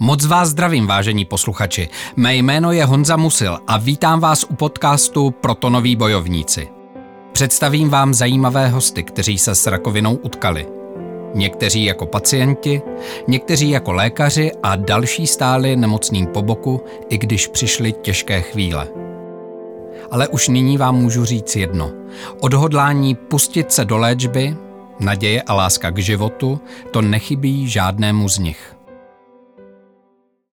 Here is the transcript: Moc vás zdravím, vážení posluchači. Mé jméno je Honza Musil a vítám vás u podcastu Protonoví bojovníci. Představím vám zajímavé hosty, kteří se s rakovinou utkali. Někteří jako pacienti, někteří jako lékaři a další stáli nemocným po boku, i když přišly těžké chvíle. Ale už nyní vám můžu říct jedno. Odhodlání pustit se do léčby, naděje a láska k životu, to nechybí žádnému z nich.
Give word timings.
Moc 0.00 0.26
vás 0.26 0.48
zdravím, 0.48 0.86
vážení 0.86 1.24
posluchači. 1.24 1.88
Mé 2.16 2.36
jméno 2.36 2.72
je 2.72 2.84
Honza 2.84 3.16
Musil 3.16 3.58
a 3.66 3.78
vítám 3.78 4.20
vás 4.20 4.44
u 4.48 4.54
podcastu 4.54 5.30
Protonoví 5.30 5.96
bojovníci. 5.96 6.68
Představím 7.32 7.88
vám 7.88 8.14
zajímavé 8.14 8.68
hosty, 8.68 9.02
kteří 9.02 9.38
se 9.38 9.54
s 9.54 9.66
rakovinou 9.66 10.14
utkali. 10.14 10.66
Někteří 11.34 11.84
jako 11.84 12.06
pacienti, 12.06 12.82
někteří 13.28 13.70
jako 13.70 13.92
lékaři 13.92 14.52
a 14.62 14.76
další 14.76 15.26
stáli 15.26 15.76
nemocným 15.76 16.26
po 16.26 16.42
boku, 16.42 16.80
i 17.08 17.18
když 17.18 17.46
přišly 17.46 17.92
těžké 17.92 18.40
chvíle. 18.40 18.88
Ale 20.10 20.28
už 20.28 20.48
nyní 20.48 20.78
vám 20.78 20.96
můžu 20.96 21.24
říct 21.24 21.56
jedno. 21.56 21.90
Odhodlání 22.40 23.14
pustit 23.14 23.72
se 23.72 23.84
do 23.84 23.96
léčby, 23.96 24.56
naděje 25.00 25.42
a 25.42 25.54
láska 25.54 25.90
k 25.90 25.98
životu, 25.98 26.60
to 26.90 27.02
nechybí 27.02 27.68
žádnému 27.68 28.28
z 28.28 28.38
nich. 28.38 28.77